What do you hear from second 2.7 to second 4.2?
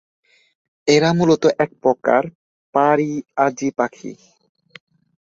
পরিযায়ী পাখি।